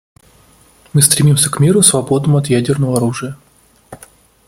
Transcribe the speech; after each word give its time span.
Мы 0.93 1.03
стремимся 1.03 1.51
к 1.51 1.59
миру, 1.59 1.83
свободному 1.83 2.39
от 2.39 2.47
ядерного 2.47 2.97
оружия. 2.97 3.37